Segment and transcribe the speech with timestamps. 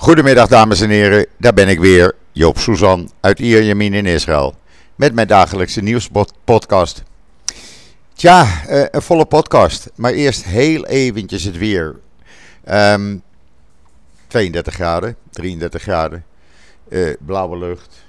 [0.00, 4.54] Goedemiddag dames en heren, daar ben ik weer, Joop Suzan uit Ierjemien in Israël.
[4.94, 7.02] Met mijn dagelijkse nieuwspodcast.
[8.14, 11.96] Tja, eh, een volle podcast, maar eerst heel eventjes het weer.
[14.26, 16.24] 32 ehm, graden, 33 graden,
[16.88, 18.04] uh, blauwe lucht,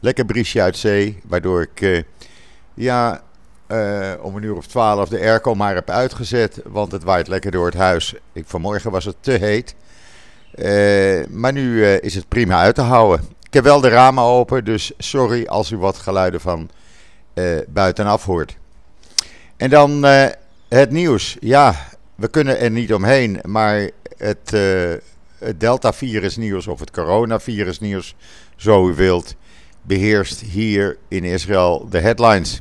[0.00, 2.02] lekker briesje uit zee, waardoor ik uh,
[2.74, 3.22] ja,
[4.20, 7.66] om een uur of 12 de airco maar heb uitgezet, want het waait lekker door
[7.66, 8.14] het huis.
[8.32, 9.74] Ik, vanmorgen was het te heet.
[10.54, 13.26] Uh, maar nu uh, is het prima uit te houden.
[13.42, 16.70] Ik heb wel de ramen open, dus sorry als u wat geluiden van
[17.34, 18.56] uh, buitenaf hoort.
[19.56, 20.04] En dan
[20.68, 21.36] het nieuws.
[21.40, 21.74] Ja,
[22.14, 24.50] we kunnen er niet omheen, maar het,
[25.38, 28.14] het Delta-virus nieuws of het coronavirus nieuws,
[28.56, 29.34] zo u wilt,
[29.82, 32.60] beheerst hier in Israël de headlines.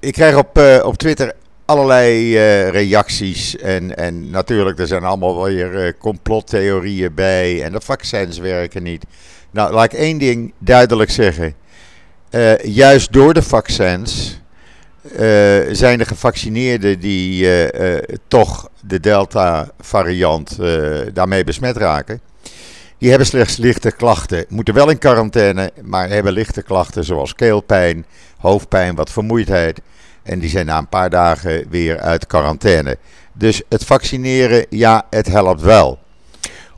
[0.00, 1.34] ik krijg op, op Twitter
[1.72, 3.56] allerlei uh, reacties.
[3.56, 7.62] En, en natuurlijk, er zijn allemaal weer uh, complottheorieën bij.
[7.62, 9.04] En de vaccins werken niet.
[9.50, 11.54] Nou, laat ik één ding duidelijk zeggen.
[12.30, 14.40] Uh, juist door de vaccins
[15.72, 17.46] zijn de gevaccineerden die
[18.28, 20.58] toch de Delta-variant
[21.12, 22.20] daarmee besmet raken.
[22.98, 24.44] Die hebben slechts lichte klachten.
[24.48, 28.06] Moeten wel in quarantaine, maar hebben lichte klachten zoals keelpijn,
[28.38, 29.80] hoofdpijn, wat vermoeidheid.
[30.22, 32.98] En die zijn na een paar dagen weer uit quarantaine.
[33.32, 35.98] Dus het vaccineren, ja, het helpt wel.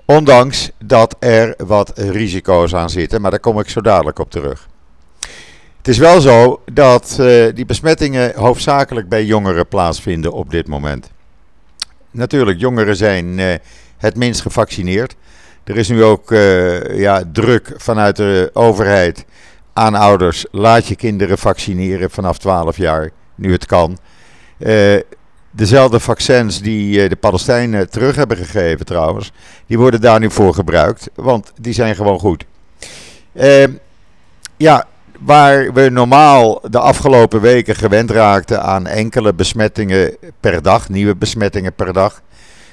[0.04, 4.68] Ondanks dat er wat risico's aan zitten, maar daar kom ik zo dadelijk op terug.
[5.76, 11.10] Het is wel zo dat uh, die besmettingen hoofdzakelijk bij jongeren plaatsvinden op dit moment.
[12.10, 13.54] Natuurlijk, jongeren zijn uh,
[13.96, 15.16] het minst gevaccineerd.
[15.64, 19.24] Er is nu ook uh, ja, druk vanuit de overheid
[19.72, 20.46] aan ouders.
[20.50, 23.98] Laat je kinderen vaccineren vanaf 12 jaar nu het kan.
[24.58, 25.00] Uh,
[25.50, 29.32] dezelfde vaccins die uh, de Palestijnen terug hebben gegeven trouwens,
[29.66, 32.44] die worden daar nu voor gebruikt, want die zijn gewoon goed.
[33.32, 33.64] Uh,
[34.56, 34.86] ja,
[35.20, 41.72] waar we normaal de afgelopen weken gewend raakten aan enkele besmettingen per dag, nieuwe besmettingen
[41.72, 42.22] per dag.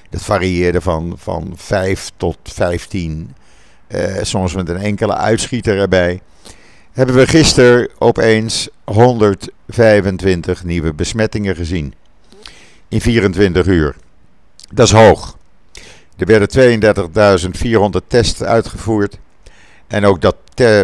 [0.10, 3.36] Dat varieerde van, van 5 tot 15,
[4.22, 6.22] soms met een enkele uitschieter erbij
[6.92, 11.94] hebben we gisteren opeens 125 nieuwe besmettingen gezien.
[12.88, 13.96] In 24 uur.
[14.74, 15.38] Dat is hoog.
[16.18, 16.82] Er werden
[18.02, 19.18] 32.400 tests uitgevoerd.
[19.88, 20.36] En ook dat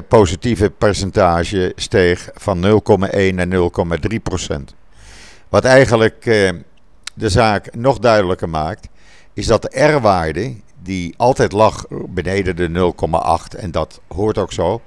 [0.07, 4.75] positieve percentage steeg van 0,1 naar 0,3 procent.
[5.49, 6.49] Wat eigenlijk eh,
[7.13, 8.87] de zaak nog duidelijker maakt,
[9.33, 12.93] is dat de R-waarde, die altijd lag beneden de
[13.53, 14.81] 0,8, en dat hoort ook zo,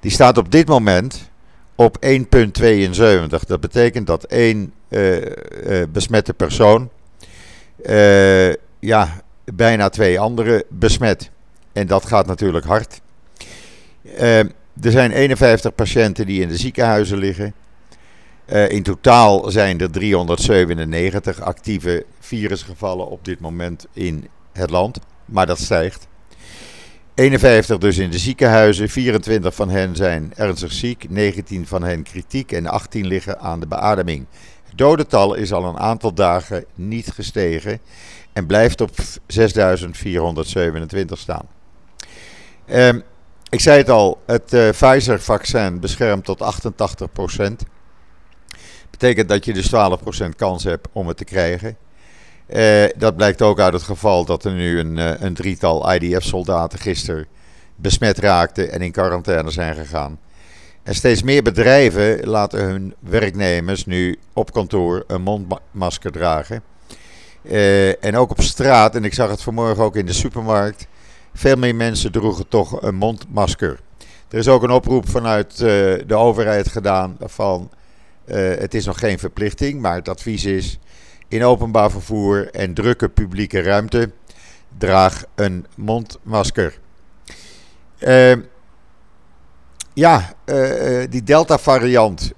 [0.00, 1.30] die staat op dit moment
[1.74, 3.46] op 1,72.
[3.46, 5.26] Dat betekent dat één uh, uh,
[5.92, 6.90] besmette persoon
[7.82, 11.30] uh, ja, bijna twee anderen besmet.
[11.72, 13.00] En dat gaat natuurlijk hard.
[14.16, 17.54] er zijn 51 patiënten die in de ziekenhuizen liggen.
[18.68, 24.98] in totaal zijn er 397 actieve virusgevallen op dit moment in het land.
[25.24, 26.06] Maar dat stijgt.
[27.16, 32.52] 51 dus in de ziekenhuizen, 24 van hen zijn ernstig ziek, 19 van hen kritiek
[32.52, 34.26] en 18 liggen aan de beademing.
[34.64, 37.80] Het dodental is al een aantal dagen niet gestegen
[38.32, 38.90] en blijft op
[39.26, 41.48] 6427 staan.
[42.70, 43.02] Um,
[43.50, 46.42] ik zei het al, het uh, Pfizer-vaccin beschermt tot
[47.40, 47.44] 88%.
[48.90, 51.76] Betekent dat je dus 12% kans hebt om het te krijgen.
[52.48, 56.78] Uh, dat blijkt ook uit het geval dat er nu een, uh, een drietal IDF-soldaten
[56.78, 57.26] gisteren
[57.76, 60.18] besmet raakten en in quarantaine zijn gegaan.
[60.82, 66.62] En steeds meer bedrijven laten hun werknemers nu op kantoor een mondmasker dragen.
[67.42, 70.86] Uh, en ook op straat, en ik zag het vanmorgen ook in de supermarkt,
[71.34, 73.80] veel meer mensen droegen toch een mondmasker.
[74.28, 77.70] Er is ook een oproep vanuit de overheid gedaan van
[78.58, 80.78] het is nog geen verplichting, maar het advies is
[81.28, 84.10] in openbaar vervoer en drukke publieke ruimte.
[84.78, 86.78] Draag een mondmasker.
[88.00, 88.36] Uh,
[89.94, 92.32] ja, uh, die Delta-variant.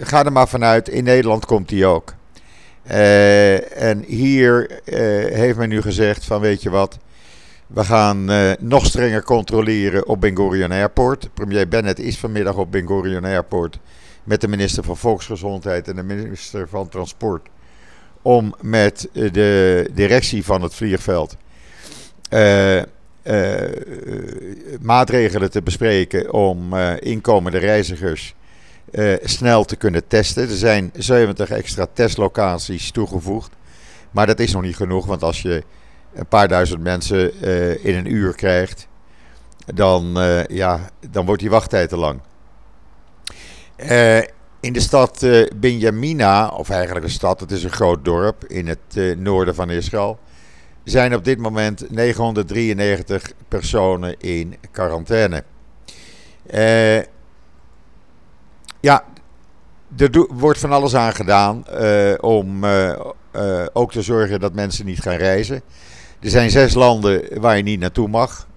[0.00, 2.14] Ga er maar vanuit, in Nederland komt die ook.
[2.82, 4.80] en hier
[5.32, 6.98] heeft men nu gezegd van weet je wat...
[7.66, 8.24] We gaan
[8.60, 11.34] nog strenger controleren op Ben Gurion Airport.
[11.34, 13.78] Premier Bennett is vanmiddag op Ben Gurion Airport...
[14.24, 17.48] met de minister van Volksgezondheid en de minister van Transport
[18.22, 21.36] om met de directie van het vliegveld
[22.30, 22.84] uh, uh,
[24.80, 28.34] maatregelen te bespreken om uh, inkomende reizigers
[29.22, 30.42] snel te kunnen testen.
[30.42, 33.50] Er zijn 70 extra testlocaties toegevoegd.
[34.10, 35.64] Maar dat is nog niet genoeg, want als je
[36.14, 37.40] een paar duizend mensen
[37.82, 38.88] in een uur krijgt,
[39.74, 40.18] dan,
[40.48, 42.20] ja, dan wordt die wachttijd te lang.
[44.60, 45.26] In de stad
[45.56, 50.18] Benjamina, of eigenlijk een stad, het is een groot dorp in het noorden van Israël,
[50.84, 55.44] zijn op dit moment 993 personen in quarantaine.
[58.80, 59.04] ja,
[59.96, 61.64] er wordt van alles aan gedaan
[62.20, 62.64] om
[63.72, 65.62] ook te zorgen dat mensen niet gaan reizen.
[66.20, 68.48] Er zijn zes landen waar je niet naartoe mag.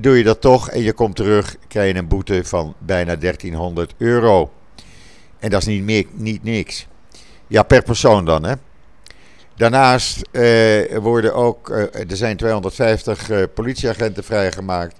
[0.00, 3.94] doe je dat toch en je komt terug, krijg je een boete van bijna 1300
[3.98, 4.50] euro.
[5.44, 6.86] En dat is niet, meer, niet niks.
[7.46, 8.54] Ja, per persoon dan, hè.
[9.56, 10.28] Daarnaast
[11.00, 11.68] worden ook,
[12.08, 14.96] er zijn 250 politieagenten vrijgemaakt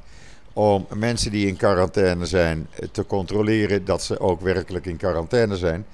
[0.52, 5.87] om mensen die in quarantaine zijn te controleren dat ze ook werkelijk in quarantaine zijn.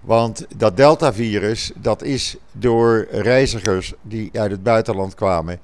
[0.00, 5.58] Want dat Delta-virus, dat is door reizigers die uit het buitenland kwamen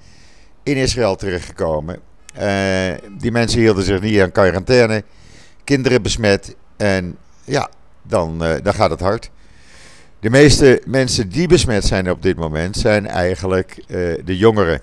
[0.62, 2.00] in Israël terechtgekomen.
[3.18, 5.04] Die mensen hielden zich niet aan quarantaine,
[5.64, 7.70] kinderen besmet en ja,
[8.02, 9.30] dan, uh, dan gaat het hard.
[10.20, 14.80] De meeste mensen die besmet zijn op dit moment zijn eigenlijk uh, de jongeren.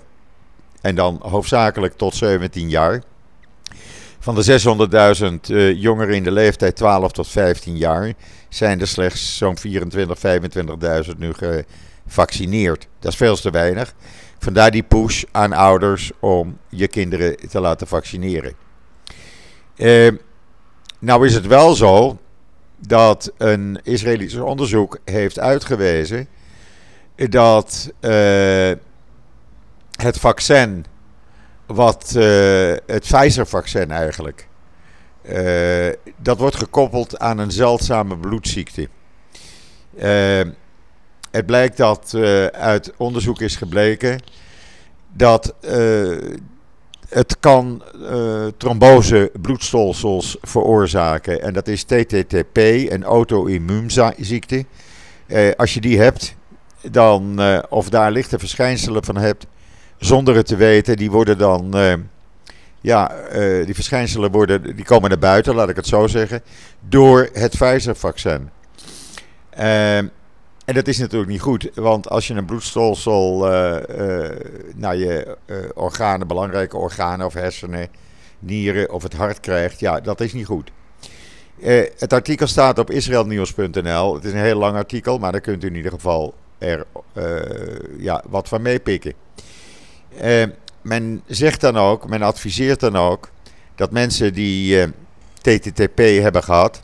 [0.80, 3.02] En dan hoofdzakelijk tot 17 jaar.
[4.18, 4.60] Van de
[5.46, 8.12] 600.000 uh, jongeren in de leeftijd 12 tot 15 jaar
[8.48, 10.18] zijn er slechts zo'n 24,
[11.06, 11.32] 25.000 nu
[12.06, 12.88] gevaccineerd.
[12.98, 13.94] Dat is veel te weinig.
[14.38, 18.54] Vandaar die push aan ouders om je kinderen te laten vaccineren.
[20.98, 22.18] Nou is het wel zo
[22.86, 26.28] dat een Israëlisch onderzoek heeft uitgewezen
[27.28, 28.70] dat uh,
[29.90, 30.84] het vaccin
[31.66, 32.22] wat uh,
[32.86, 34.48] het Pfizer-vaccin eigenlijk.
[35.22, 38.88] Uh, dat wordt gekoppeld aan een zeldzame bloedziekte.
[41.30, 42.14] Het blijkt dat
[42.52, 44.20] uit onderzoek is gebleken
[45.12, 45.54] dat
[47.10, 47.82] het kan
[48.56, 51.42] trombose bloedstolsels veroorzaken.
[51.42, 52.56] En dat is TTTP,
[52.88, 54.64] een auto-immuunziekte.
[55.56, 56.34] als je die hebt,
[56.90, 59.46] dan, of daar lichte verschijnselen van hebt,
[60.00, 61.76] zonder het te weten, die worden dan.
[61.76, 61.94] Uh,
[62.82, 66.42] ja, uh, die verschijnselen worden, die komen naar buiten, laat ik het zo zeggen,
[66.88, 68.50] door het Pfizer-vaccin.
[70.70, 73.38] En dat is natuurlijk niet goed, want als je een bloedstolsel
[74.74, 75.36] naar je
[75.74, 77.88] organen, belangrijke organen of hersenen,
[78.38, 80.70] nieren of het hart krijgt, ja, dat is niet goed.
[81.98, 84.14] het artikel staat op israelnieuws.nl.
[84.14, 86.86] Het is een heel lang artikel, maar daar kunt u in ieder geval er
[87.98, 89.14] ja, wat van meepikken.
[90.82, 93.30] Men zegt dan ook, men adviseert dan ook
[93.74, 94.88] dat mensen die eh,
[95.40, 96.82] TTTP hebben gehad,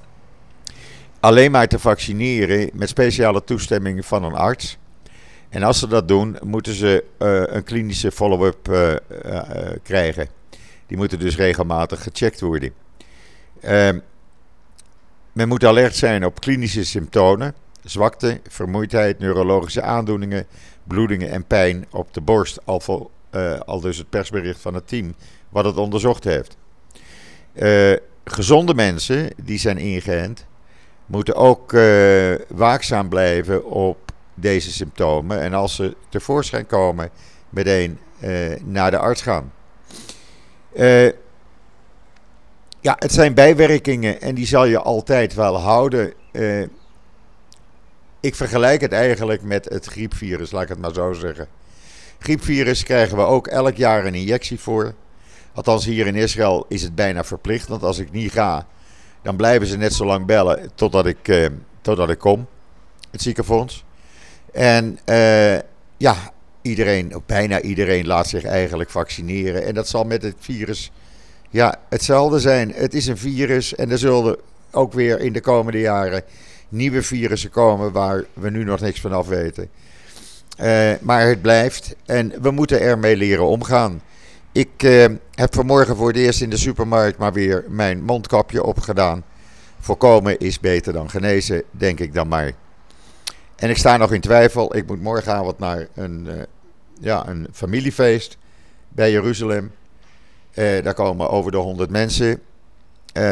[1.26, 4.78] alleen maar te vaccineren met speciale toestemming van een arts.
[5.48, 8.68] En als ze dat doen, moeten ze uh, een klinische follow-up
[9.82, 10.28] krijgen.
[10.86, 12.72] Die moeten dus regelmatig gecheckt worden.
[13.60, 13.98] Ehm,
[15.32, 20.46] men moet alert zijn op klinische symptomen, zwakte, vermoeidheid, neurologische aandoeningen,
[20.84, 22.66] bloedingen en pijn op de borst,
[23.64, 25.14] al dus het persbericht van het team,
[25.48, 26.56] wat het onderzocht heeft.
[28.24, 30.46] Gezonde mensen die zijn ingeënt,
[31.06, 35.40] moeten ook uh, waakzaam blijven op deze symptomen.
[35.40, 37.10] En als ze tevoorschijn komen,
[37.48, 37.98] meteen
[38.64, 39.52] naar de arts gaan.
[42.80, 46.12] ja, het zijn bijwerkingen en die zal je altijd wel houden.
[48.20, 51.48] ik vergelijk het eigenlijk met het griepvirus, laat ik het maar zo zeggen.
[52.18, 54.94] Griepvirus krijgen we ook elk jaar een injectie voor.
[55.54, 57.68] Althans, hier in Israël is het bijna verplicht.
[57.68, 58.66] Want als ik niet ga,
[59.26, 61.46] dan blijven ze net zo lang bellen totdat ik, uh,
[61.80, 62.46] totdat ik kom.
[63.10, 63.84] Het ziekenfonds.
[64.52, 65.54] En uh,
[65.96, 69.64] ja, iedereen, bijna iedereen, laat zich eigenlijk vaccineren.
[69.64, 70.92] En dat zal met het virus
[71.50, 72.72] ja, hetzelfde zijn.
[72.74, 74.36] Het is een virus en er zullen
[74.70, 76.22] ook weer in de komende jaren
[76.68, 79.68] nieuwe virussen komen waar we nu nog niks van af weten.
[80.60, 84.02] Uh, maar het blijft en we moeten ermee leren omgaan.
[84.56, 89.24] Ik uh, heb vanmorgen voor het eerst in de supermarkt maar weer mijn mondkapje opgedaan.
[89.78, 92.52] Voorkomen is beter dan genezen, denk ik dan maar.
[93.56, 94.76] En ik sta nog in twijfel.
[94.76, 96.42] Ik moet morgenavond naar een, uh,
[97.00, 98.36] ja, een familiefeest
[98.88, 99.72] bij Jeruzalem.
[100.54, 102.40] daar komen over de 100 mensen.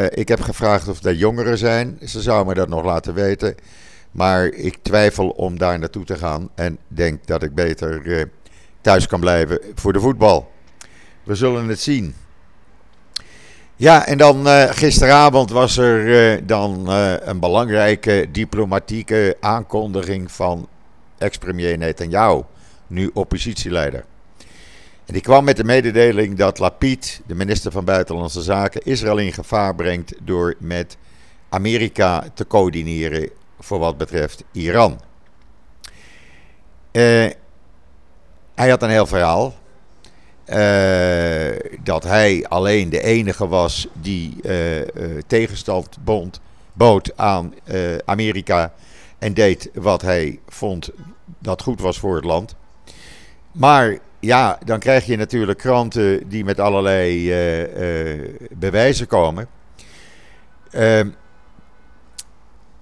[0.08, 1.98] ik heb gevraagd of er jongeren zijn.
[2.02, 3.54] Ze zouden me dat nog laten weten.
[4.10, 8.28] Maar ik twijfel om daar naartoe te gaan en denk dat ik beter
[8.80, 10.52] thuis kan blijven voor de voetbal.
[11.24, 12.14] We zullen het zien.
[13.76, 16.88] Ja, en dan uh, gisteravond was er uh, dan
[17.22, 20.68] een belangrijke diplomatieke aankondiging van
[21.18, 22.42] ex-premier Netanyahu,
[22.86, 24.04] nu oppositieleider.
[25.06, 29.32] En die kwam met de mededeling dat Lapid, de minister van Buitenlandse Zaken, Israël in
[29.32, 30.96] gevaar brengt door met
[31.48, 35.00] Amerika te coördineren voor wat betreft Iran.
[38.54, 39.54] Hij had een heel verhaal.
[40.48, 44.82] Uh, dat hij alleen de enige was die uh,
[45.26, 46.40] tegenstand bond,
[46.72, 47.54] bood aan
[48.04, 48.72] Amerika.
[49.18, 50.90] En deed wat hij vond
[51.38, 52.54] dat goed was voor het land.
[53.52, 57.28] Maar ja, dan krijg je natuurlijk kranten die met allerlei
[58.50, 59.48] bewijzen komen.
[60.70, 61.08] Ehm,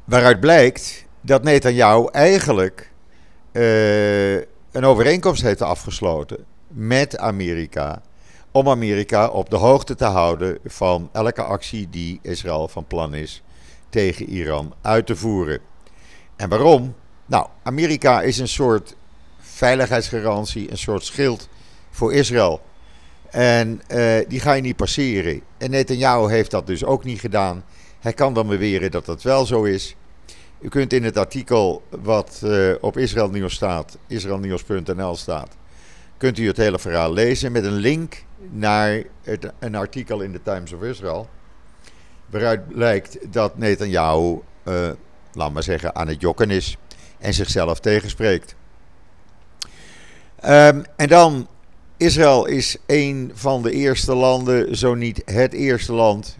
[0.04, 2.90] waaruit blijkt dat Netanyahu eigenlijk
[4.72, 8.02] een overeenkomst heeft afgesloten met Amerika.
[8.50, 13.42] Om Amerika op de hoogte te houden van elke actie die Israël van plan is
[13.88, 15.60] tegen Iran uit te voeren.
[16.36, 16.94] En waarom?
[17.26, 18.96] Nou, Amerika is een soort
[19.40, 21.48] veiligheidsgarantie, een soort schild
[21.90, 22.60] voor Israël.
[23.30, 25.40] En uh, die ga je niet passeren.
[25.58, 27.64] En Netanyahu heeft dat dus ook niet gedaan.
[28.00, 29.96] Hij kan dan beweren dat dat wel zo is.
[30.60, 35.56] U kunt in het artikel wat uh, op Israël Nieuws staat, israelnieuws.nl staat,
[36.22, 40.42] kunt u het hele verhaal lezen met een link naar het, een artikel in de
[40.42, 41.28] Times of Israel.
[42.26, 44.90] Waaruit blijkt dat Netanyahu, uh,
[45.32, 46.76] laat maar zeggen, aan het jokken is
[47.18, 48.54] en zichzelf tegenspreekt.
[50.44, 51.48] Um, en dan,
[51.96, 56.38] Israël is een van de eerste landen, zo niet het eerste land,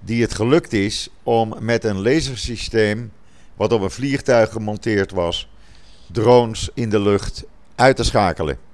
[0.00, 3.12] die het gelukt is om met een lasersysteem
[3.56, 5.50] wat op een vliegtuig gemonteerd was,
[6.12, 8.68] drones in de lucht uit te schakelen.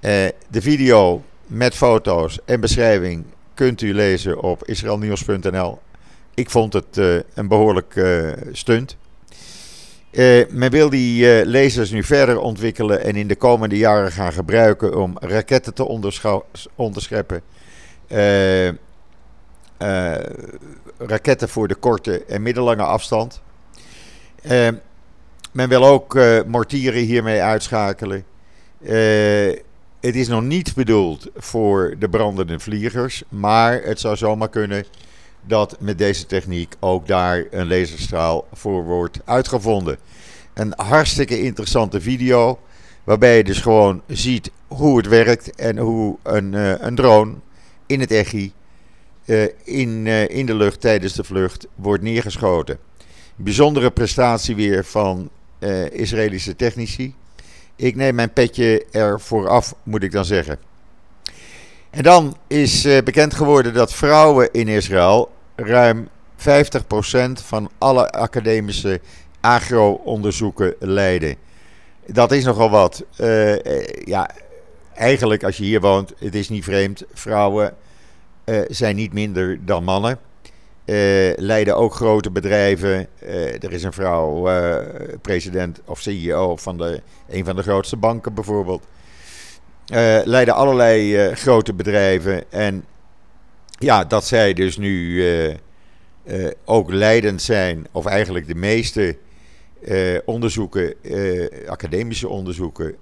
[0.00, 5.78] Uh, de video met foto's en beschrijving kunt u lezen op israelnieuws.nl.
[6.34, 8.96] Ik vond het uh, een behoorlijk uh, stunt.
[10.50, 15.16] men wil die lasers nu verder ontwikkelen en in de komende jaren gaan gebruiken om
[15.18, 15.84] raketten te
[16.76, 17.42] onderscheppen.
[20.98, 23.40] raketten voor de korte en middellange afstand.
[25.52, 28.24] Men wil ook mortieren hiermee uitschakelen.
[30.00, 34.84] Het is nog niet bedoeld voor de brandende vliegers, maar het zou zomaar kunnen
[35.46, 39.98] dat met deze techniek ook daar een laserstraal voor wordt uitgevonden.
[40.54, 42.58] Een hartstikke interessante video,
[43.04, 46.52] waarbij je dus gewoon ziet hoe het werkt en hoe een,
[46.86, 47.34] een drone
[47.86, 48.52] in het echi
[49.64, 52.78] in, in de lucht tijdens de vlucht wordt neergeschoten
[53.42, 55.30] bijzondere prestatie weer van
[55.90, 57.14] Israëlische technici.
[57.80, 60.58] Ik neem mijn petje ervoor af, moet ik dan zeggen.
[61.90, 66.08] En dan is uh, bekend geworden dat vrouwen in Israël ruim
[66.38, 66.42] 50%
[67.32, 69.00] van alle academische
[69.40, 71.36] agro-onderzoeken leiden.
[72.06, 73.04] Dat is nogal wat.
[73.20, 74.30] Uh, ja,
[74.94, 77.04] eigenlijk als je hier woont, het is niet vreemd.
[77.12, 77.74] Vrouwen
[78.68, 80.18] zijn niet minder dan mannen.
[80.84, 83.06] Uh, leiden ook grote bedrijven.
[83.22, 84.76] Uh, er is een vrouw uh,
[85.22, 88.86] president of CEO van de, een van de grootste banken bijvoorbeeld.
[90.24, 92.52] leiden allerlei grote bedrijven.
[92.52, 92.84] En
[93.78, 95.24] ja, dat zij dus nu
[96.64, 99.16] ook leidend zijn, of eigenlijk de meeste
[100.24, 100.94] onderzoeken,
[101.66, 102.96] academische onderzoeken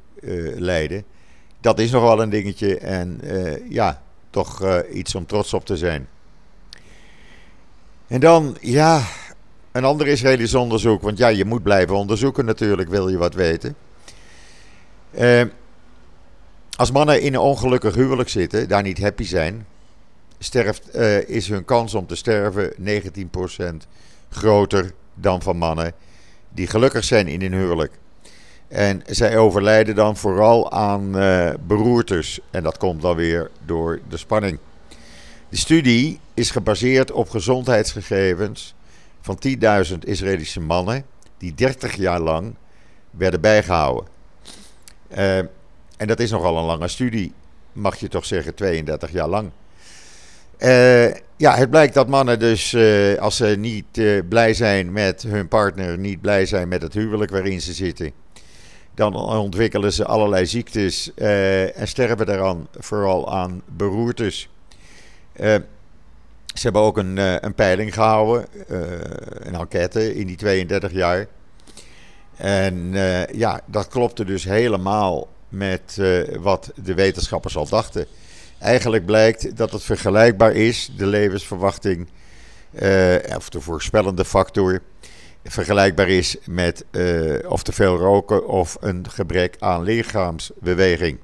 [0.56, 1.04] leiden.
[1.60, 3.20] Dat is nog wel een dingetje en
[3.68, 6.08] ja, toch iets om trots op te zijn.
[8.08, 9.02] En dan, ja,
[9.72, 11.02] een ander Israëlisch onderzoek.
[11.02, 13.76] Want ja, je moet blijven onderzoeken natuurlijk, wil je wat weten.
[15.10, 15.42] Uh,
[16.76, 19.66] als mannen in een ongelukkig huwelijk zitten, daar niet happy zijn,
[20.38, 23.86] sterft, uh, is hun kans om te sterven 19%
[24.30, 25.92] groter dan van mannen
[26.48, 27.92] die gelukkig zijn in een huwelijk.
[28.68, 32.40] En zij overlijden dan vooral aan uh, beroertes.
[32.50, 34.58] En dat komt dan weer door de spanning.
[35.48, 38.74] De studie is gebaseerd op gezondheidsgegevens
[39.20, 39.38] van
[39.92, 41.04] 10.000 Israëlische mannen
[41.38, 42.54] die 30 jaar lang
[43.10, 44.08] werden bijgehouden.
[45.10, 45.38] Uh,
[45.96, 47.32] en dat is nogal een lange studie,
[47.72, 49.50] mag je toch zeggen, 32 jaar lang.
[50.58, 55.48] Uh, ja, het blijkt dat mannen dus, uh, als ze niet blij zijn met hun
[55.48, 58.12] partner, niet blij zijn met het huwelijk waarin ze zitten,
[58.94, 64.48] dan ontwikkelen ze allerlei ziektes en sterven daaraan, vooral aan beroertes.
[65.40, 65.54] Uh,
[66.54, 68.80] ze hebben ook een, uh, een peiling gehouden, uh,
[69.38, 71.26] een enquête in die 32 jaar.
[72.36, 72.92] En
[73.32, 76.00] ja, dat klopte dus helemaal met
[76.38, 78.06] wat de wetenschappers al dachten.
[78.58, 82.08] Eigenlijk blijkt dat het vergelijkbaar is, de levensverwachting,
[83.36, 84.82] of de voorspellende factor,
[85.44, 86.84] vergelijkbaar is met
[87.48, 91.18] of te veel roken of een gebrek aan lichaamsbeweging.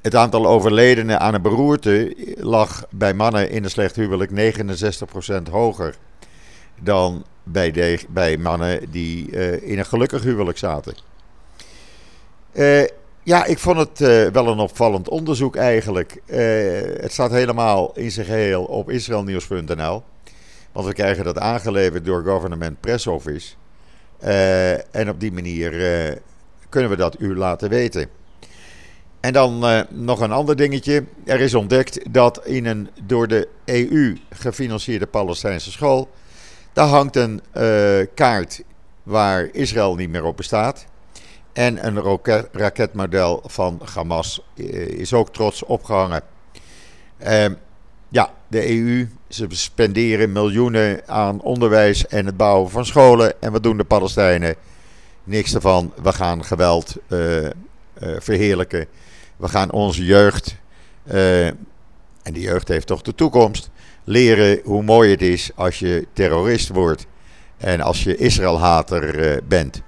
[0.00, 4.30] Het aantal overledenen aan een beroerte lag bij mannen in een slecht huwelijk
[5.48, 5.96] 69% hoger
[6.80, 9.30] dan bij, bij mannen die
[9.60, 10.94] in een gelukkig huwelijk zaten.
[13.22, 16.20] Ja, ik vond het uh, wel een opvallend onderzoek eigenlijk.
[17.00, 20.02] Het staat helemaal in zijn geheel op israelnieuws.nl.
[20.72, 23.54] Want we krijgen dat aangeleverd door Government Press Office.
[24.90, 25.70] En op die manier
[26.68, 28.19] kunnen we dat u laten weten.
[29.20, 31.04] En dan nog een ander dingetje.
[31.24, 36.08] Er is ontdekt dat in een door de EU gefinancierde Palestijnse school.
[36.72, 37.40] daar hangt een
[38.14, 38.62] kaart
[39.02, 40.86] waar Israël niet meer op bestaat.
[41.52, 42.18] En een
[42.52, 46.22] raketmodel van Hamas eh, is ook trots opgehangen.
[47.22, 47.44] Uh,
[48.08, 53.42] ja, de EU, ze spenderen miljoenen aan onderwijs en het bouwen van scholen.
[53.42, 54.54] En wat doen de Palestijnen?
[55.24, 55.92] Niks ervan.
[56.02, 56.96] We gaan geweld
[58.18, 58.86] verheerlijken.
[59.40, 60.56] We gaan onze jeugd,
[61.04, 61.56] en
[62.22, 63.70] die jeugd heeft toch de toekomst,
[64.04, 67.06] leren hoe mooi het is als je terrorist wordt.
[67.56, 69.82] En als je Israëlhater bent.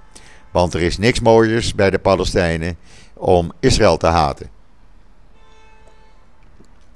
[0.51, 2.77] Want er is niks mooiers bij de Palestijnen
[3.13, 4.49] om Israël te haten.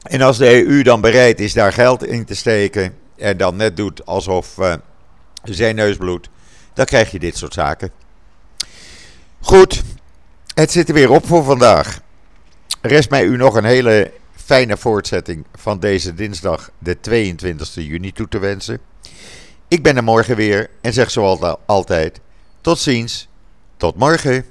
[0.02, 3.78] En als de EU dan bereid is daar geld in te steken en dan net
[3.78, 4.74] doet alsof uh,
[5.44, 6.30] zijn neus bloedt,
[6.74, 7.92] dan krijg je dit soort zaken.
[9.40, 9.84] Goed,
[10.54, 12.00] het zit er weer op voor vandaag.
[12.88, 18.28] Rest mij u nog een hele fijne voortzetting van deze dinsdag, de 22 juni, toe
[18.28, 18.80] te wensen.
[19.68, 22.20] Ik ben er morgen weer en zeg zoals altijd:
[22.62, 23.28] tot ziens.
[23.78, 24.46] Tot morgen.